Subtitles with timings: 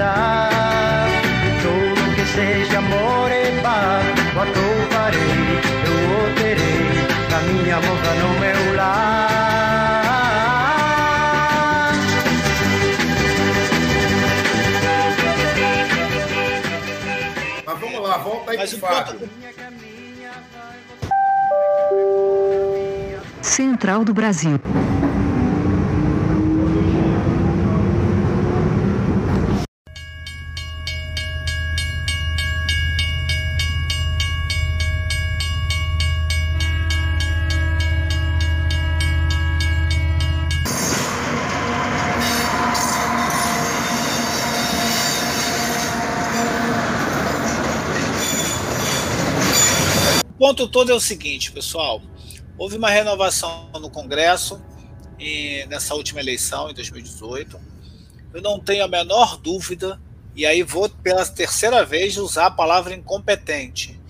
[0.00, 1.12] felicidade
[1.62, 5.20] Tudo que seja amor e paz Quanto farei,
[5.86, 9.30] eu o terei Na minha boca, no meu lar
[17.80, 19.30] vamos lá, volta aí Mas pro Fábio.
[23.40, 24.60] Central do Brasil.
[50.40, 52.00] Ponto todo é o seguinte, pessoal.
[52.56, 54.58] Houve uma renovação no Congresso
[55.18, 57.60] e nessa última eleição, em 2018.
[58.32, 60.00] Eu não tenho a menor dúvida,
[60.34, 64.00] e aí vou pela terceira vez usar a palavra incompetente.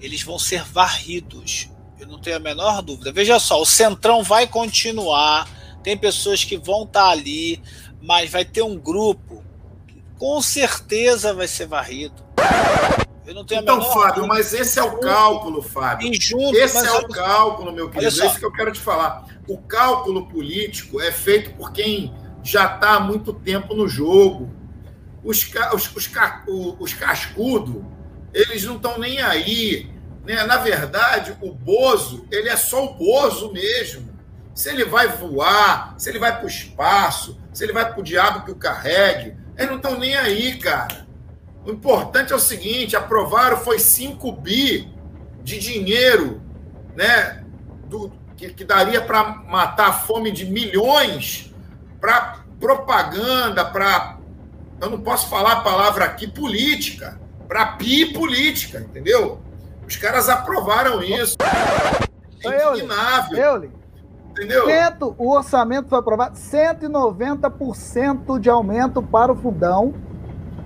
[0.00, 1.68] Eles vão ser varridos.
[2.00, 3.12] Eu não tenho a menor dúvida.
[3.12, 5.46] Veja só, o Centrão vai continuar,
[5.82, 7.60] tem pessoas que vão estar ali,
[8.00, 9.44] mas vai ter um grupo
[9.86, 12.24] que com certeza vai ser varrido.
[13.26, 16.12] Eu não tenho então, Fábio, mas esse é o cálculo, Fábio.
[16.20, 18.22] Junto, esse é o cálculo, meu querido.
[18.22, 19.26] É isso que eu quero te falar.
[19.48, 24.52] O cálculo político é feito por quem já está há muito tempo no jogo.
[25.22, 26.10] Os, os, os,
[26.78, 27.82] os cascudos,
[28.34, 29.90] eles não estão nem aí.
[30.26, 30.44] Né?
[30.44, 34.12] Na verdade, o Bozo, ele é só o Bozo mesmo.
[34.54, 38.04] Se ele vai voar, se ele vai para o espaço, se ele vai para o
[38.04, 41.06] diabo que o carregue, eles não estão nem aí, cara.
[41.64, 44.92] O importante é o seguinte: aprovaram foi 5 bi
[45.42, 46.42] de dinheiro,
[46.94, 47.42] né?
[47.86, 51.54] Do, que, que daria para matar a fome de milhões
[52.00, 54.18] para propaganda, para.
[54.80, 59.40] Eu não posso falar a palavra aqui, política, para pi política, entendeu?
[59.86, 61.36] Os caras aprovaram isso.
[62.42, 63.38] É inimaginável.
[63.38, 63.84] Eu,
[64.34, 64.66] Entendeu?
[64.66, 69.94] Cento, o orçamento foi aprovado, 190% de aumento para o fundão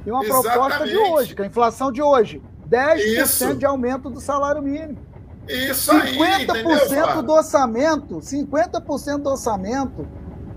[0.08, 0.52] e uma Exatamente.
[0.52, 2.42] proposta de hoje, que é a inflação de hoje.
[2.68, 3.54] 10% Isso.
[3.54, 4.98] de aumento do salário mínimo.
[5.46, 10.06] Isso 50% aí, 50% do orçamento, 50% do orçamento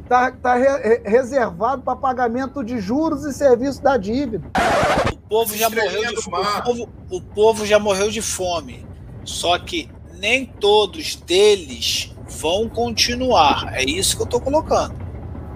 [0.03, 4.45] está tá re, reservado para pagamento de juros e serviços da dívida.
[5.13, 6.45] O povo já morreu de fome.
[6.45, 8.85] O povo, o povo já morreu de fome.
[9.23, 9.89] Só que
[10.19, 13.73] nem todos deles vão continuar.
[13.73, 14.95] É isso que eu estou colocando.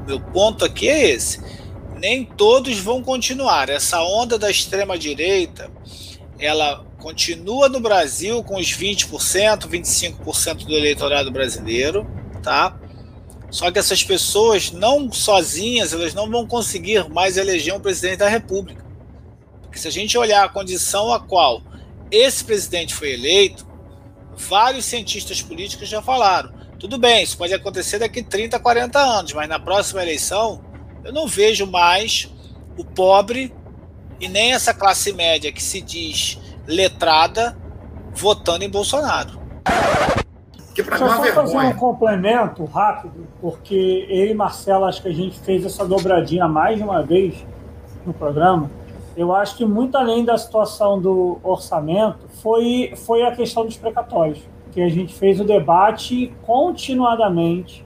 [0.08, 1.65] Meu ponto aqui é esse
[2.06, 3.68] nem todos vão continuar.
[3.68, 5.72] Essa onda da extrema direita,
[6.38, 12.06] ela continua no Brasil com os 20%, 25% do eleitorado brasileiro,
[12.44, 12.80] tá?
[13.50, 18.30] Só que essas pessoas não sozinhas, elas não vão conseguir mais eleger um presidente da
[18.30, 18.86] República.
[19.64, 21.64] Porque se a gente olhar a condição a qual
[22.12, 23.66] esse presidente foi eleito,
[24.38, 26.54] vários cientistas políticos já falaram.
[26.80, 30.75] Tudo bem, isso pode acontecer daqui 30, 40 anos, mas na próxima eleição
[31.06, 32.34] eu não vejo mais
[32.76, 33.54] o pobre
[34.20, 37.56] e nem essa classe média que se diz letrada
[38.12, 39.40] votando em Bolsonaro.
[40.74, 45.40] Que pra Só fazer um complemento rápido, porque eu e Marcelo acho que a gente
[45.40, 47.46] fez essa dobradinha mais de uma vez
[48.04, 48.70] no programa.
[49.16, 54.40] Eu acho que muito além da situação do orçamento foi, foi a questão dos precatórios,
[54.74, 57.85] que a gente fez o debate continuadamente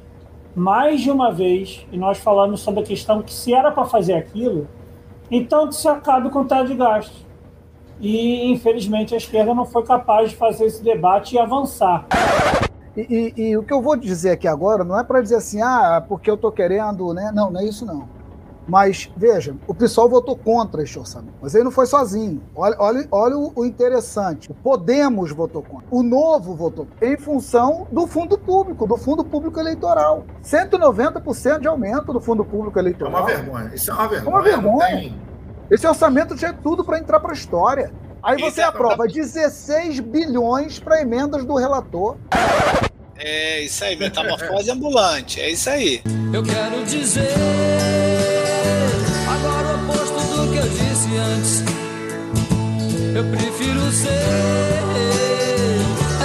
[0.55, 4.13] mais de uma vez, e nós falamos sobre a questão que se era para fazer
[4.13, 4.67] aquilo,
[5.29, 7.25] então que se acabe com o teto de gastos.
[8.01, 12.05] E, infelizmente, a esquerda não foi capaz de fazer esse debate e avançar.
[12.95, 15.61] E, e, e o que eu vou dizer aqui agora não é para dizer assim,
[15.61, 17.31] ah, porque eu estou querendo, né?
[17.33, 18.07] Não, não é isso não.
[18.69, 21.33] Mas, veja, o pessoal votou contra este orçamento.
[21.42, 22.42] Mas ele não foi sozinho.
[22.56, 24.51] Olha, olha, olha o, o interessante.
[24.51, 25.88] O Podemos votou contra.
[25.89, 30.24] O Novo votou em função do fundo público, do fundo público eleitoral.
[30.44, 33.12] 190% de aumento do fundo público eleitoral.
[33.12, 33.71] É uma vergonha.
[33.74, 34.36] Isso é uma vergonha.
[34.36, 35.13] É uma vergonha.
[35.71, 37.92] Esse orçamento tinha tudo para entrar para a história.
[38.21, 42.18] Aí você é aprova 16 bilhões para emendas do relator.
[43.16, 45.42] É isso aí, metamorfose ambulante.
[45.42, 46.01] É isso aí.
[46.31, 47.33] Eu quero dizer
[50.99, 51.63] fosse antes.
[53.15, 54.09] Eu prefiro ser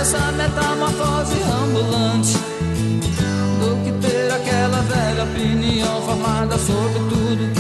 [0.01, 2.37] essa metamorfose ambulante
[3.61, 7.55] do que ter aquela velha opinião formada sobre tudo.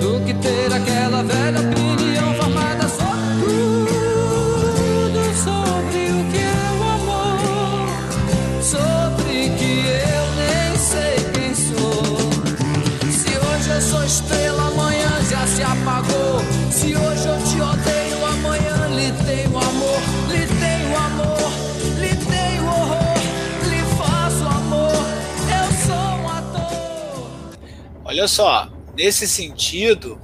[0.00, 1.79] Do que ter aquela velha opinião.
[28.20, 30.20] Olha só, nesse sentido,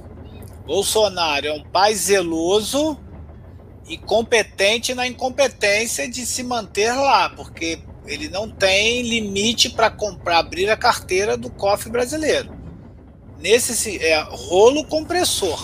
[0.65, 2.95] Bolsonaro é um pai zeloso
[3.87, 10.39] e competente na incompetência de se manter lá, porque ele não tem limite para comprar,
[10.39, 12.53] abrir a carteira do cofre brasileiro.
[13.39, 15.57] Nesse é rolo compressor.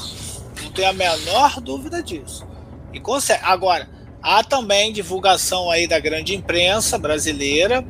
[0.64, 2.48] Não tenho a menor dúvida disso.
[2.94, 3.42] E consegue.
[3.44, 3.90] Agora,
[4.22, 7.86] há também divulgação aí da grande imprensa brasileira,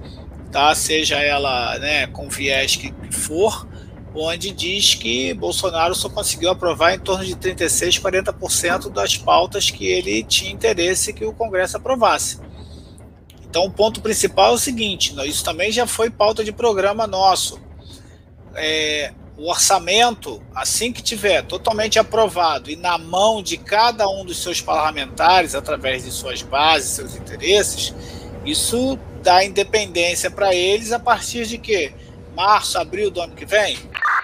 [0.52, 0.74] tá?
[0.74, 3.68] Seja ela, né, com viés que for,
[4.16, 9.86] onde diz que Bolsonaro só conseguiu aprovar em torno de 36, 40% das pautas que
[9.86, 12.40] ele tinha interesse que o Congresso aprovasse.
[13.44, 17.62] Então, o ponto principal é o seguinte: isso também já foi pauta de programa nosso.
[18.56, 24.42] É, o orçamento, assim que tiver totalmente aprovado e na mão de cada um dos
[24.42, 27.94] seus parlamentares, através de suas bases, seus interesses,
[28.46, 31.94] isso dá independência para eles a partir de que?
[32.36, 33.78] Março, abril do ano que vem?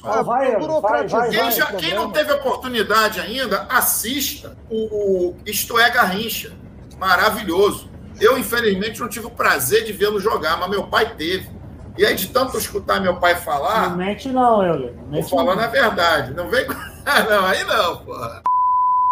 [0.04, 5.78] Ah, vai, vai, vai, quem, já, quem não teve oportunidade ainda, assista o, o Isto
[5.78, 6.54] é Garrincha.
[6.98, 7.90] Maravilhoso.
[8.20, 11.50] Eu, infelizmente, não tive o prazer de vê-lo jogar, mas meu pai teve.
[12.00, 13.90] E aí, de tanto escutar meu pai falar.
[13.90, 14.96] Não mente, não, eu.
[15.12, 16.34] Tô falando a verdade.
[16.34, 16.66] Não vem.
[17.30, 18.42] não, aí não, porra.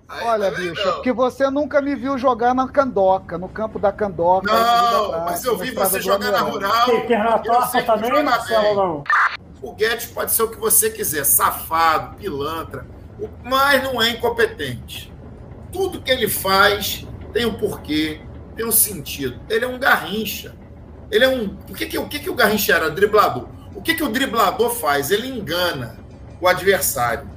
[0.07, 0.94] Aí Olha, bicho, não.
[0.94, 4.50] porque você nunca me viu jogar na Candoca, no campo da Candoca.
[4.50, 7.01] Não, mas eu vi você jogar na Rural.
[7.06, 9.04] Tem na torta também, Marcelo, não?
[9.62, 12.88] O Guedes pode ser o que você quiser, safado, pilantra,
[13.44, 15.13] mas não é incompetente.
[15.74, 18.22] Tudo que ele faz tem um porquê,
[18.56, 19.42] tem um sentido.
[19.50, 20.56] Ele é um garrincha.
[21.12, 21.57] Ele é um.
[21.69, 22.89] O que, que, o, que, que o Garrincha era?
[22.89, 23.48] Driblador.
[23.75, 25.12] O que, que o driblador faz?
[25.12, 25.98] Ele engana
[26.42, 27.30] o adversário.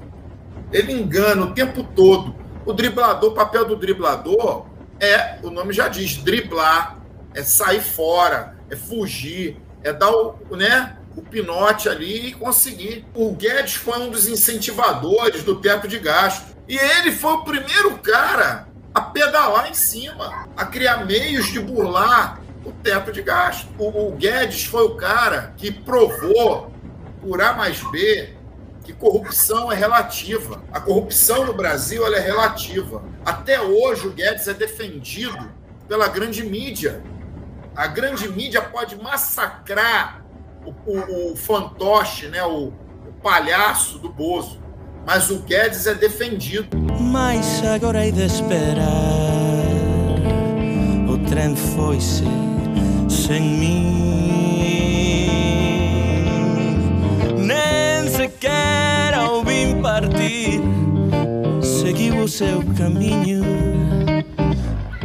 [0.73, 2.35] Ele engana o tempo todo.
[2.65, 4.71] O driblador, o papel do driblador
[5.01, 6.99] é, o nome já diz, driblar,
[7.35, 13.07] é sair fora, é fugir, é dar o, né, o pinote ali e conseguir.
[13.15, 16.55] O Guedes foi um dos incentivadores do teto de gasto.
[16.69, 22.40] E ele foi o primeiro cara a pedalar em cima, a criar meios de burlar
[22.65, 23.69] o teto de gasto.
[23.79, 26.73] O, o Guedes foi o cara que provou,
[27.21, 28.35] por A mais B,
[28.85, 30.63] que corrupção é relativa.
[30.73, 33.03] A corrupção no Brasil é relativa.
[33.25, 35.51] Até hoje o Guedes é defendido
[35.89, 37.03] pela grande mídia.
[37.77, 40.25] A grande mídia pode massacrar
[40.65, 42.73] o, o, o fantoche, né, o,
[43.07, 44.61] o palhaço do Bozo,
[45.07, 46.69] mas o Guedes é defendido.
[47.01, 49.30] Mas agora é de esperar.
[51.31, 52.25] tren foise
[53.09, 53.79] sen mí
[57.39, 60.61] Nem sequera ao vim partir
[61.81, 63.43] Seguiu o seu camiño.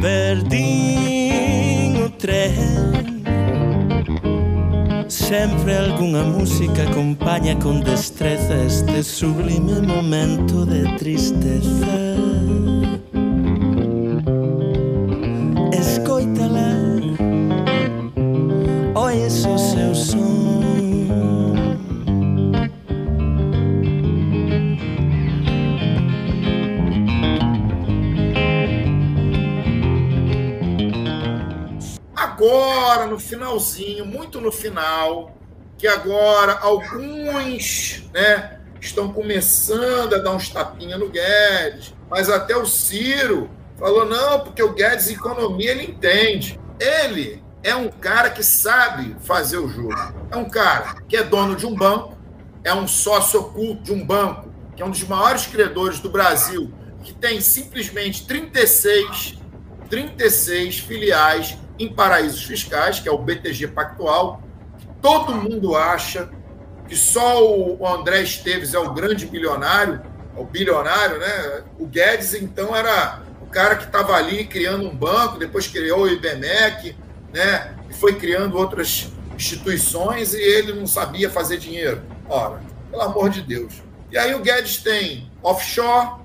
[0.00, 3.24] Perdín o tren.
[5.08, 11.86] Sempre algunha música acompaña con destreza Este sublime momento de tristeza.
[33.04, 35.36] No finalzinho, muito no final,
[35.76, 42.64] que agora alguns né, estão começando a dar uns tapinha no Guedes, mas até o
[42.64, 46.58] Ciro falou: não, porque o Guedes, economia, ele entende.
[46.78, 49.94] Ele é um cara que sabe fazer o jogo.
[50.30, 52.16] É um cara que é dono de um banco,
[52.62, 56.72] é um sócio oculto de um banco, que é um dos maiores credores do Brasil,
[57.02, 59.38] que tem simplesmente 36,
[59.88, 64.42] 36 filiais em paraísos fiscais, que é o BTG Pactual.
[65.00, 66.30] Todo mundo acha
[66.88, 70.00] que só o André Esteves é o grande bilionário,
[70.36, 71.64] é o bilionário, né?
[71.78, 76.08] O Guedes, então, era o cara que estava ali criando um banco, depois criou o
[76.08, 76.96] IBMEC,
[77.32, 77.74] né?
[77.90, 82.02] E foi criando outras instituições e ele não sabia fazer dinheiro.
[82.28, 83.82] Ora, pelo amor de Deus.
[84.10, 86.20] E aí o Guedes tem offshore,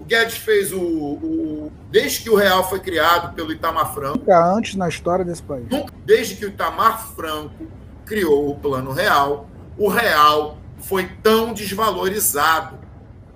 [0.00, 4.18] o Guedes fez o, o, Desde que o Real foi criado pelo Itamar Franco.
[4.18, 5.66] Nunca antes na história desse país.
[6.04, 7.66] Desde que o Itamar Franco
[8.06, 12.78] criou o Plano Real, o Real foi tão desvalorizado.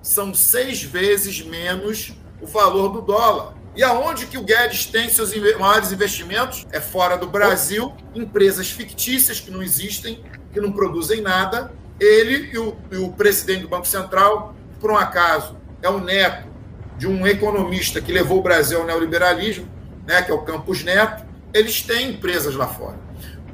[0.01, 3.55] São seis vezes menos o valor do dólar.
[3.75, 6.65] E aonde que o Guedes tem seus maiores investimentos?
[6.71, 11.73] É fora do Brasil, empresas fictícias que não existem, que não produzem nada.
[11.99, 16.54] Ele e o, e o presidente do Banco Central, por um acaso, é o neto
[16.97, 19.67] de um economista que levou o Brasil ao neoliberalismo,
[20.05, 22.99] né, que é o Campos Neto, eles têm empresas lá fora.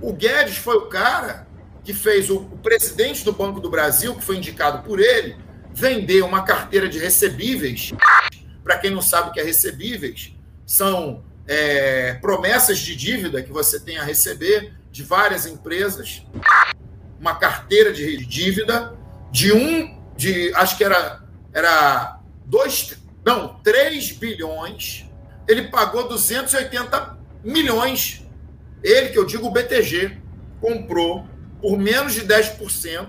[0.01, 1.47] O Guedes foi o cara
[1.83, 5.35] que fez o, o presidente do Banco do Brasil, que foi indicado por ele,
[5.73, 7.93] vender uma carteira de recebíveis.
[8.63, 10.33] Para quem não sabe o que é recebíveis,
[10.65, 16.23] são é, promessas de dívida que você tem a receber de várias empresas,
[17.19, 18.97] uma carteira de dívida
[19.31, 25.05] de um, de acho que era, era dois, não, 3 bilhões,
[25.47, 28.25] ele pagou 280 milhões.
[28.83, 30.17] Ele, que eu digo o BTG,
[30.59, 31.25] comprou
[31.61, 33.07] por menos de 10%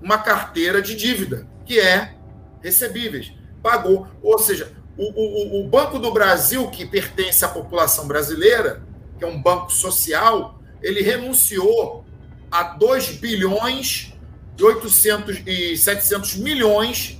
[0.00, 2.14] uma carteira de dívida, que é
[2.62, 3.32] recebíveis.
[3.62, 4.06] Pagou.
[4.22, 8.82] Ou seja, o, o, o Banco do Brasil, que pertence à população brasileira,
[9.18, 12.04] que é um banco social, ele renunciou
[12.50, 14.12] a 2 bilhões
[14.56, 17.17] e 800 e 700 milhões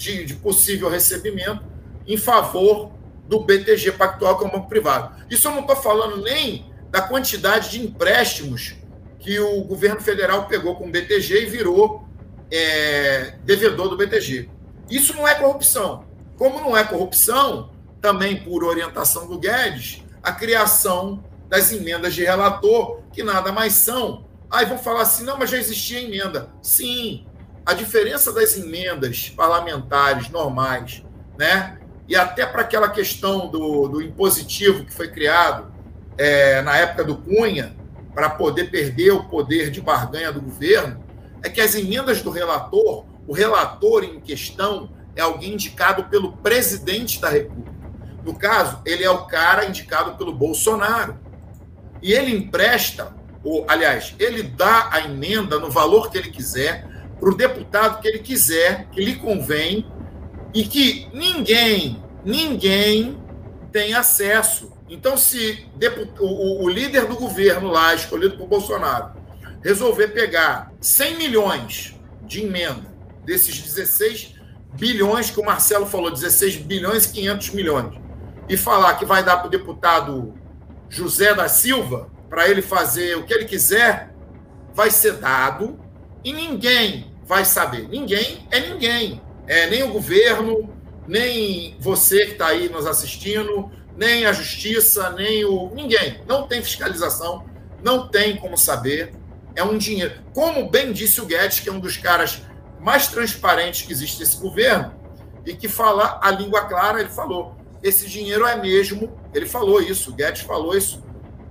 [0.00, 1.62] de, de possível recebimento
[2.06, 2.90] em favor
[3.28, 5.14] do BTG Pactual, que é um banco privado.
[5.30, 8.74] Isso eu não estou falando nem da quantidade de empréstimos
[9.18, 12.08] que o governo federal pegou com o BTG e virou
[12.50, 14.48] é, devedor do BTG.
[14.90, 16.06] Isso não é corrupção.
[16.36, 23.02] Como não é corrupção, também por orientação do Guedes, a criação das emendas de relator,
[23.12, 24.24] que nada mais são.
[24.50, 26.50] Aí vão falar assim: não, mas já existia emenda.
[26.62, 27.26] Sim,
[27.64, 31.04] a diferença das emendas parlamentares normais,
[31.38, 31.78] né?
[32.08, 35.72] E até para aquela questão do, do impositivo que foi criado
[36.18, 37.76] é, na época do Cunha,
[38.14, 41.04] para poder perder o poder de barganha do governo,
[41.42, 47.20] é que as emendas do relator, o relator em questão é alguém indicado pelo presidente
[47.20, 47.70] da República.
[48.24, 51.18] No caso, ele é o cara indicado pelo Bolsonaro.
[52.02, 56.86] E ele empresta, ou, aliás, ele dá a emenda no valor que ele quiser,
[57.20, 59.86] para o deputado que ele quiser, que lhe convém,
[60.54, 63.22] e que ninguém, ninguém
[63.70, 64.72] tem acesso.
[64.88, 65.66] Então, se
[66.18, 69.12] o, o líder do governo lá, escolhido por Bolsonaro,
[69.62, 72.90] resolver pegar 100 milhões de emenda
[73.24, 74.34] desses 16
[74.72, 78.00] bilhões que o Marcelo falou, 16 bilhões e 500 milhões,
[78.48, 80.34] e falar que vai dar para o deputado
[80.88, 84.12] José da Silva, para ele fazer o que ele quiser,
[84.74, 85.78] vai ser dado
[86.24, 87.88] e ninguém vai saber.
[87.88, 89.22] Ninguém é ninguém.
[89.46, 90.68] É, nem o governo,
[91.06, 95.70] nem você que está aí nos assistindo, nem a justiça, nem o.
[95.72, 96.20] Ninguém.
[96.26, 97.46] Não tem fiscalização,
[97.84, 99.12] não tem como saber.
[99.54, 100.20] É um dinheiro.
[100.34, 102.42] Como bem disse o Guedes, que é um dos caras
[102.80, 104.92] mais transparentes que existe nesse governo,
[105.46, 110.10] e que fala a língua clara, ele falou: esse dinheiro é mesmo, ele falou isso,
[110.10, 111.00] o Guedes falou isso,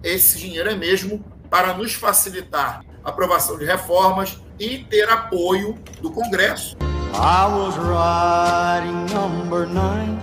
[0.04, 6.77] esse dinheiro é mesmo para nos facilitar aprovação de reformas e ter apoio do Congresso.
[7.13, 10.22] I was riding number nine,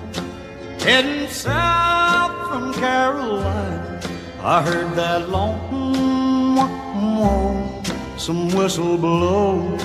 [0.81, 4.01] heading south from Carolina.
[4.43, 5.59] I heard that long,
[8.17, 9.77] some whistle blow.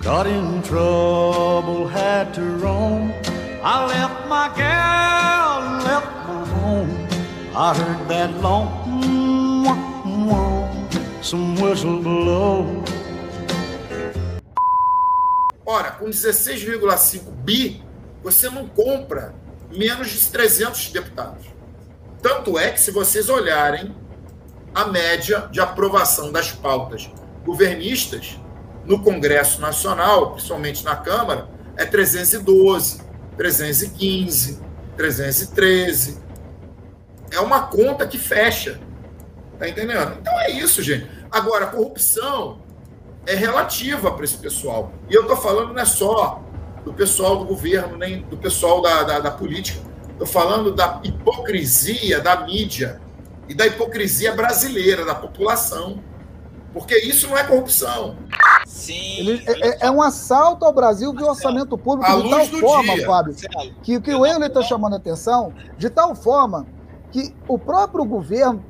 [0.00, 3.12] Got in trouble, had to roam.
[3.62, 7.08] I left my gal, left my home.
[7.56, 8.83] I heard that long,
[11.24, 12.84] some whistle blow.
[15.64, 17.82] Ora, com 16,5 bi,
[18.22, 19.34] você não compra
[19.74, 21.46] menos de 300 deputados.
[22.20, 23.96] Tanto é que, se vocês olharem
[24.74, 27.10] a média de aprovação das pautas
[27.44, 28.38] governistas
[28.84, 33.00] no Congresso Nacional, principalmente na Câmara, é 312,
[33.36, 34.60] 315,
[34.94, 36.22] 313.
[37.30, 38.78] É uma conta que fecha.
[39.58, 40.18] Tá entendendo?
[40.20, 41.08] Então é isso, gente.
[41.30, 42.60] Agora, corrupção
[43.26, 44.92] é relativa para esse pessoal.
[45.08, 46.42] E eu estou falando não é só
[46.84, 49.80] do pessoal do governo, nem do pessoal da, da, da política.
[50.10, 53.00] Estou falando da hipocrisia da mídia
[53.48, 56.02] e da hipocrisia brasileira, da população.
[56.72, 58.16] Porque isso não é corrupção.
[58.66, 59.18] Sim.
[59.18, 63.06] Ele, é, é, um assalto ao Brasil via orçamento público de tal forma, dia.
[63.06, 63.34] Fábio,
[63.82, 66.66] que, que o Euler está chamando a atenção, de tal forma
[67.12, 68.64] que o próprio governo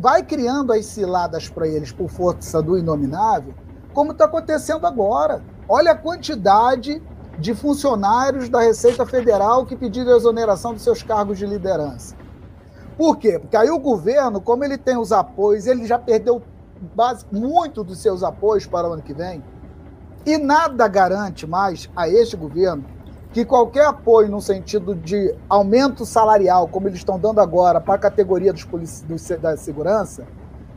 [0.00, 3.52] vai criando as ciladas para eles por força do inominável,
[3.92, 5.42] como está acontecendo agora.
[5.68, 7.02] Olha a quantidade
[7.38, 12.16] de funcionários da Receita Federal que pediram exoneração dos seus cargos de liderança.
[12.96, 13.38] Por quê?
[13.38, 16.42] Porque aí o governo, como ele tem os apoios, ele já perdeu
[16.94, 19.44] base, muito dos seus apoios para o ano que vem,
[20.24, 22.84] e nada garante mais a este governo
[23.32, 27.98] que qualquer apoio no sentido de aumento salarial, como eles estão dando agora para a
[27.98, 29.04] categoria dos polici
[29.36, 30.26] da segurança,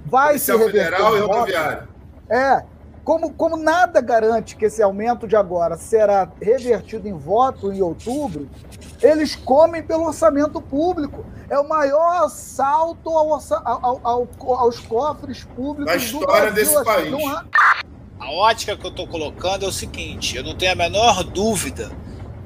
[0.06, 1.88] vai ser federal e rodoviário.
[2.30, 2.64] É,
[3.04, 8.48] como, como nada garante que esse aumento de agora será revertido em voto em outubro,
[9.02, 11.26] Eles comem pelo orçamento público.
[11.50, 16.54] É o maior assalto ao, ao, ao, aos cofres públicos da história do Brasil.
[16.54, 17.14] desse país.
[17.28, 17.46] Há...
[18.20, 21.92] A ótica que eu estou colocando é o seguinte: eu não tenho a menor dúvida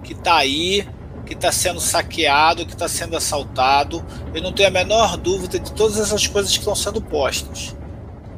[0.04, 0.88] que está aí,
[1.26, 4.04] que está sendo saqueado, que está sendo assaltado.
[4.34, 7.76] Eu não tenho a menor dúvida de todas essas coisas que estão sendo postas.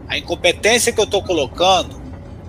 [0.08, 2.02] A incompetência que eu estou colocando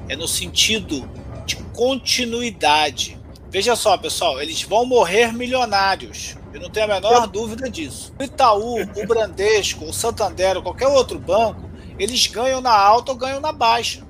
[0.08, 1.08] é no sentido
[1.44, 3.18] de continuidade.
[3.50, 6.36] Veja só, pessoal, eles vão morrer milionários.
[6.54, 8.12] Eu não tenho a menor dúvida disso.
[8.18, 13.18] O Itaú, o Bradesco, o Santander, ou qualquer outro banco, eles ganham na alta ou
[13.18, 14.02] ganham na baixa.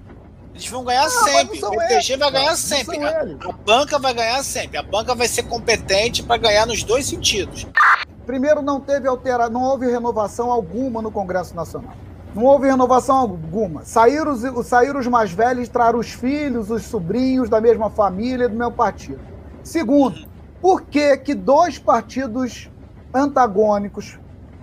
[0.60, 1.64] Eles vão ganhar sempre.
[1.64, 3.02] O BTG vai ganhar sempre.
[3.02, 4.76] A, a, banca vai ganhar sempre.
[4.76, 7.66] A banca vai ser competente para ganhar nos dois sentidos.
[8.26, 11.94] Primeiro, não teve altera, não houve renovação alguma no Congresso Nacional.
[12.34, 13.84] Não houve renovação alguma.
[13.86, 18.54] Saíram os, saíram os mais velhos, traram os filhos, os sobrinhos da mesma família, do
[18.54, 19.20] meu partido.
[19.64, 20.28] Segundo,
[20.60, 22.68] por que, que dois partidos
[23.14, 24.18] antagônicos,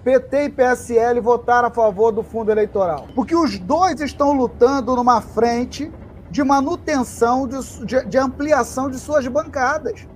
[0.08, 3.10] PT e PSL, votaram a favor do fundo eleitoral?
[3.14, 5.92] Porque os dois estão lutando numa frente
[6.32, 10.08] de manutenção, de, de, de ampliação de suas bancadas.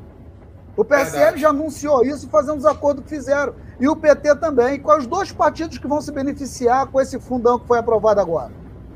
[0.78, 1.42] O PSL Verdade.
[1.42, 3.54] já anunciou isso fazendo os acordos que fizeram.
[3.82, 4.80] E o PT também.
[4.80, 8.54] Quais os dois partidos que vão se beneficiar com esse fundão que foi aprovado agora?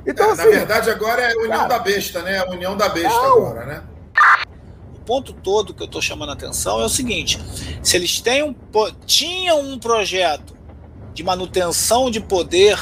[0.07, 2.37] Então, é, assim, na verdade, agora é a União cara, da Besta, né?
[2.37, 3.37] A União da Besta não.
[3.37, 3.83] agora, né?
[4.95, 7.37] O ponto todo que eu estou chamando a atenção é o seguinte:
[7.83, 8.55] se eles têm um,
[9.05, 10.54] tinham um projeto
[11.15, 12.77] de manutenção de poder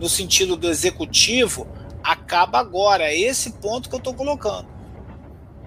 [0.00, 1.68] no sentido do executivo,
[2.02, 3.04] acaba agora.
[3.04, 4.66] É esse ponto que eu estou colocando.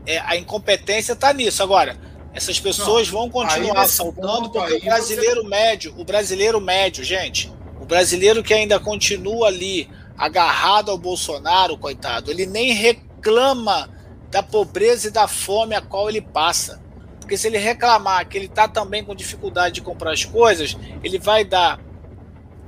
[0.05, 1.61] É, a incompetência está nisso.
[1.61, 1.95] Agora,
[2.33, 5.47] essas pessoas não, vão continuar assaltando porque o brasileiro você...
[5.47, 12.31] médio, o brasileiro médio, gente, o brasileiro que ainda continua ali agarrado ao Bolsonaro, coitado,
[12.31, 13.87] ele nem reclama
[14.31, 16.81] da pobreza e da fome a qual ele passa.
[17.19, 21.19] Porque se ele reclamar que ele está também com dificuldade de comprar as coisas, ele
[21.19, 21.79] vai dar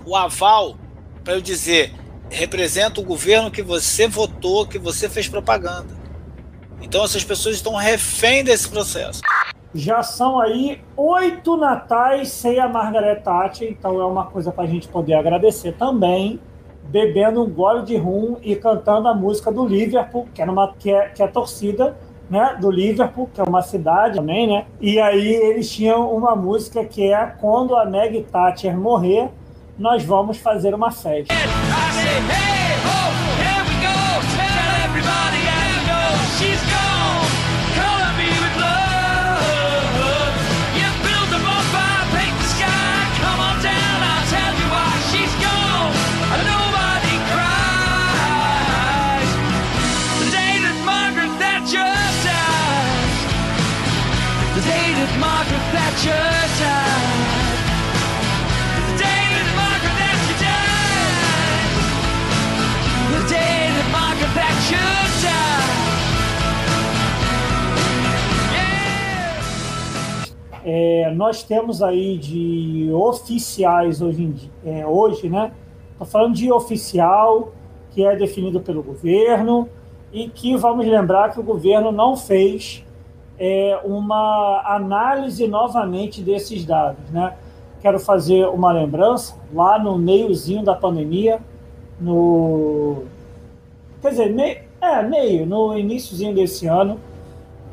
[0.05, 0.75] o aval
[1.23, 1.93] para eu dizer
[2.29, 5.93] representa o governo que você votou, que você fez propaganda.
[6.81, 9.21] Então essas pessoas estão refém desse processo.
[9.73, 14.67] Já são aí oito natais sem a Margaret Thatcher, então é uma coisa para a
[14.67, 16.39] gente poder agradecer também,
[16.83, 20.91] bebendo um gole de rum e cantando a música do Liverpool, que é, uma, que
[20.91, 21.97] é, que é torcida
[22.29, 24.65] né, do Liverpool, que é uma cidade também, né?
[24.79, 29.29] E aí eles tinham uma música que é quando a Meg Thatcher morrer,
[29.81, 31.33] nós vamos fazer uma festa.
[71.31, 75.53] Nós temos aí de oficiais hoje, em dia, é, hoje né?
[75.93, 77.53] Estou falando de oficial
[77.91, 79.69] que é definido pelo governo
[80.11, 82.83] e que vamos lembrar que o governo não fez
[83.39, 87.33] é, uma análise novamente desses dados, né?
[87.81, 91.39] Quero fazer uma lembrança lá no meiozinho da pandemia,
[91.97, 93.03] no
[94.01, 96.99] quer dizer, meio, é meio no iníciozinho desse ano,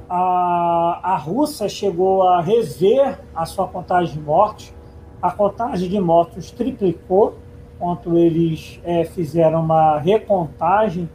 [0.08, 4.74] a, a Rússia chegou a rever a sua contagem de mortes.
[5.22, 7.38] A contagem de mortos triplicou
[7.78, 11.08] quando eles é, fizeram uma recontagem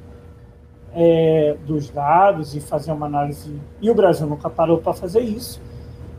[0.95, 3.59] é, dos dados e fazer uma análise.
[3.81, 5.61] E o Brasil nunca parou para fazer isso.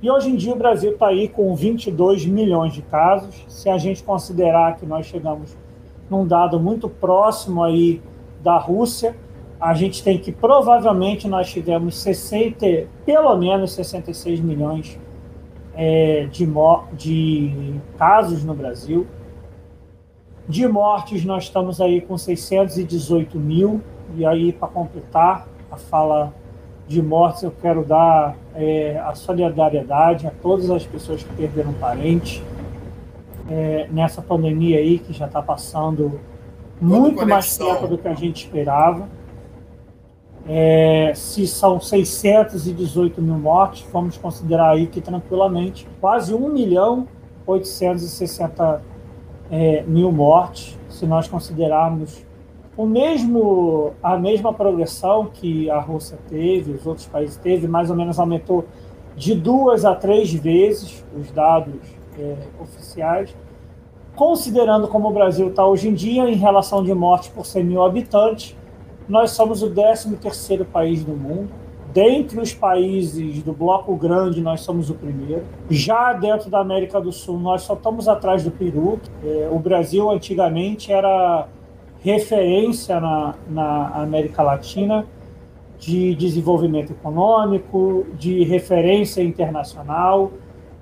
[0.03, 3.43] E hoje em dia o Brasil está aí com 22 milhões de casos.
[3.49, 5.57] Se a gente considerar que nós chegamos
[6.11, 8.03] num dado muito próximo aí
[8.43, 9.17] da Rússia,
[9.59, 14.99] a gente tem que provavelmente nós tivemos 60, pelo menos 66 milhões
[15.77, 16.47] é, de,
[16.97, 19.07] de casos no Brasil.
[20.49, 23.81] De mortes, nós estamos aí com 618 mil.
[24.17, 26.33] E aí, para completar a fala
[26.87, 32.43] de mortes, eu quero dar é, a solidariedade a todas as pessoas que perderam parentes
[33.51, 36.21] é, nessa pandemia aí que já está passando
[36.81, 39.09] muito mais tempo do que a gente esperava.
[40.47, 47.09] É, se são 618 mil mortes, vamos considerar aí que tranquilamente quase 1 milhão
[47.47, 48.83] 860
[49.51, 52.25] é, mil mortes, se nós considerarmos
[52.77, 57.97] o mesmo, a mesma progressão que a Rússia teve, os outros países teve, mais ou
[57.97, 58.65] menos aumentou
[59.17, 61.81] de duas a três vezes os dados
[62.19, 63.35] é, oficiais,
[64.17, 67.83] considerando como o Brasil está hoje em dia em relação de mortes por 100 mil
[67.83, 68.57] habitantes,
[69.09, 71.51] nós somos o 13 terceiro país do mundo.
[71.93, 75.45] Dentre os países do bloco grande, nós somos o primeiro.
[75.71, 78.99] Já dentro da América do Sul, nós só estamos atrás do Peru.
[79.23, 81.47] É, o Brasil, antigamente, era
[82.01, 85.07] referência na, na América Latina
[85.79, 90.33] de desenvolvimento econômico, de referência internacional,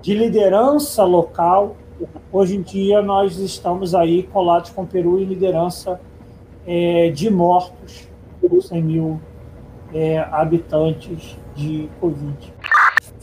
[0.01, 1.75] de liderança local.
[2.31, 5.99] Hoje em dia, nós estamos aí colados com o Peru em liderança
[6.65, 8.12] é, de mortos
[8.47, 9.21] por 100 mil
[9.93, 12.53] é, habitantes de Covid.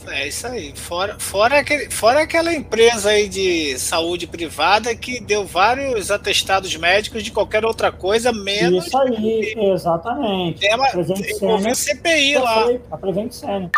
[0.07, 0.73] É isso aí.
[0.75, 7.23] Fora, fora, aquele, fora aquela empresa aí de saúde privada que deu vários atestados médicos
[7.23, 8.87] de qualquer outra coisa, menos.
[8.87, 10.59] Isso aí, exatamente.
[10.59, 12.65] Tem uma, CPI lá.
[12.89, 13.69] A Prevent Senior.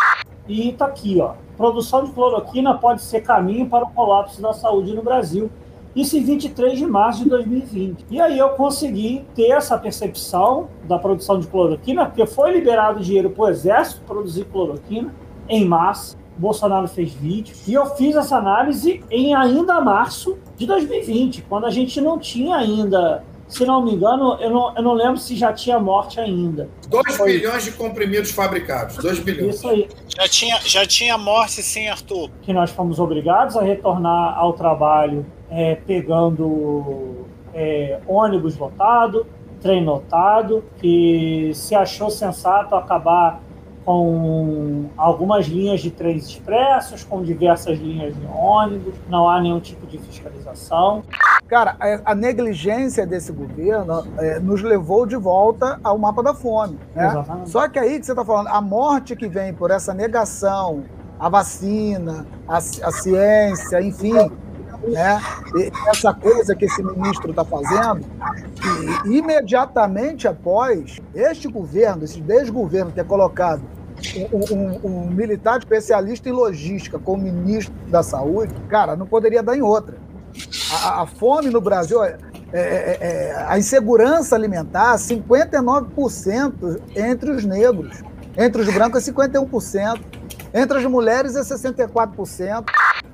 [0.48, 1.34] E tá aqui, ó.
[1.56, 5.50] Produção de cloroquina pode ser caminho para o colapso da saúde no Brasil.
[5.94, 8.06] Isso em 23 de março de 2020.
[8.10, 13.30] E aí eu consegui ter essa percepção da produção de cloroquina, porque foi liberado dinheiro
[13.30, 15.14] para o Exército produzir cloroquina
[15.48, 16.16] em massa.
[16.36, 17.54] Bolsonaro fez vídeo.
[17.66, 22.56] E eu fiz essa análise em ainda março de 2020, quando a gente não tinha
[22.56, 26.68] ainda se não me engano, eu não, eu não lembro se já tinha morte ainda.
[26.88, 28.96] 2 bilhões de comprimidos fabricados.
[28.96, 29.56] 2 bilhões.
[29.56, 29.88] Isso aí.
[30.08, 32.30] Já tinha, já tinha morte, sim, Arthur.
[32.42, 39.24] Que nós fomos obrigados a retornar ao trabalho é, pegando é, ônibus lotado,
[39.60, 43.40] trem lotado, que se achou sensato acabar
[43.84, 49.86] com algumas linhas de trens expressos, com diversas linhas de ônibus, não há nenhum tipo
[49.86, 51.02] de fiscalização.
[51.46, 56.78] Cara, a, negligência desse governo é, nos levou de volta ao mapa da fome.
[56.94, 57.24] Né?
[57.44, 60.84] Só que aí que você está falando, a morte que vem por essa negação,
[61.20, 64.30] a vacina, a, a ciência, enfim,
[64.90, 65.20] né?
[65.88, 68.04] Essa coisa que esse ministro está fazendo,
[69.06, 73.62] imediatamente após este governo, esse desgoverno ter colocado
[74.32, 79.56] um, um, um, militar especialista em logística como ministro da saúde, cara, não poderia dar
[79.56, 79.96] em outra.
[80.72, 82.16] A, a fome no Brasil, é,
[82.52, 88.02] é, é, é a insegurança alimentar, 59% entre os negros.
[88.36, 90.00] Entre os brancos é 51%.
[90.54, 92.64] Entre as mulheres é 64%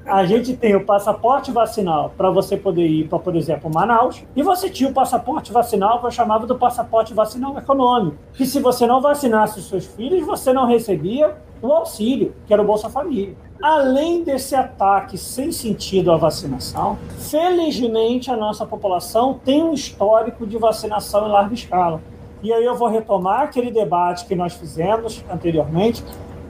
[0.06, 4.42] a gente tem o passaporte vacinal para você poder ir para, por exemplo, Manaus, e
[4.42, 8.86] você tinha o passaporte vacinal que eu chamava do passaporte vacinal econômico, que se você
[8.86, 13.36] não vacinasse os seus filhos, você não recebia o auxílio, que era o Bolsa Família.
[13.62, 20.58] Além desse ataque sem sentido à vacinação, felizmente a nossa população tem um histórico de
[20.58, 22.00] vacinação em larga escala.
[22.42, 26.02] E aí eu vou retomar aquele debate que nós fizemos anteriormente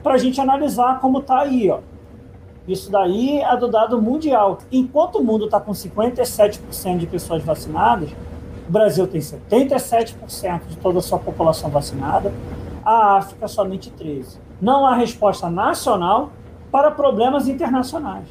[0.03, 1.79] para a gente analisar como está aí, ó
[2.67, 4.59] isso daí é do dado mundial.
[4.71, 8.09] Enquanto o mundo está com 57% de pessoas vacinadas,
[8.67, 12.31] o Brasil tem 77% de toda a sua população vacinada,
[12.85, 14.37] a África somente 13%.
[14.61, 16.31] Não há resposta nacional
[16.71, 18.27] para problemas internacionais.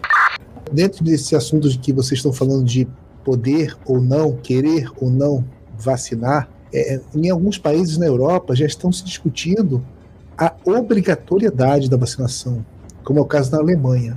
[0.73, 2.87] Dentro desse assunto de que vocês estão falando de
[3.25, 5.45] poder ou não, querer ou não
[5.77, 9.85] vacinar, é, em alguns países na Europa já estão se discutindo
[10.41, 12.65] a obrigatoriedade da vacinação
[13.05, 14.15] como é o caso da Alemanha.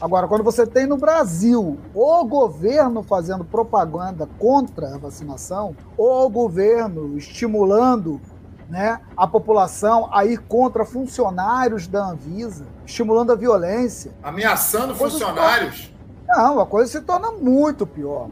[0.00, 6.30] Agora, quando você tem no Brasil o governo fazendo propaganda contra a vacinação, ou o
[6.30, 8.20] governo estimulando
[8.68, 14.12] né, a população a ir contra funcionários da Anvisa, estimulando a violência.
[14.22, 15.92] Ameaçando funcionários?
[16.26, 16.42] Torna...
[16.42, 18.28] Não, a coisa se torna muito pior.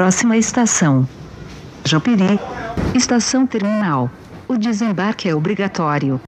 [0.00, 1.06] Próxima estação.
[1.84, 2.40] Jopiri.
[2.94, 4.10] Estação terminal.
[4.48, 6.18] O desembarque é obrigatório.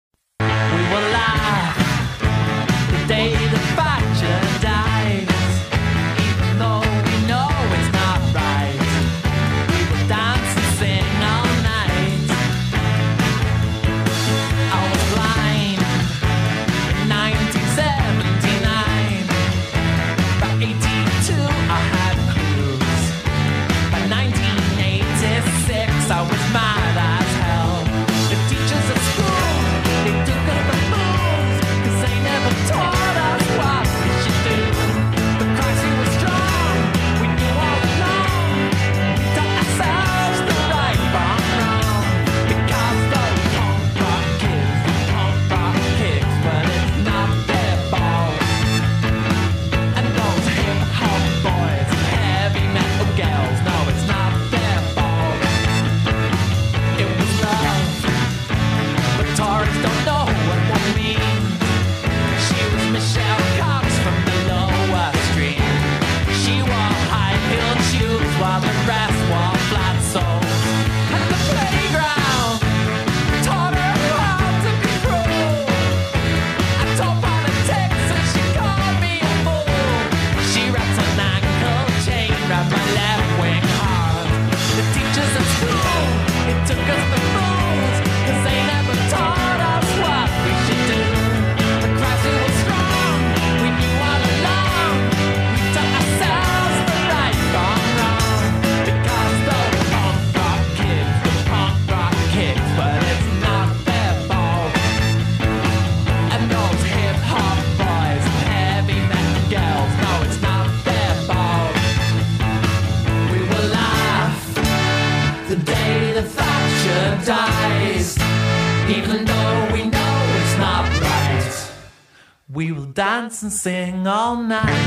[123.42, 124.81] And sing all night.